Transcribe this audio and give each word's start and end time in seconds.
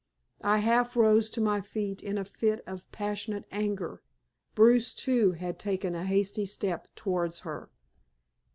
I 0.43 0.57
half 0.57 0.95
rose 0.95 1.29
to 1.29 1.41
my 1.41 1.61
feet 1.61 2.01
in 2.01 2.17
a 2.17 2.25
fit 2.25 2.63
of 2.65 2.91
passionate 2.91 3.45
anger. 3.51 4.01
Bruce, 4.55 4.95
too, 4.95 5.33
had 5.33 5.59
taken 5.59 5.93
a 5.93 6.05
hasty 6.05 6.47
step 6.47 6.87
towards 6.95 7.41
her. 7.41 7.69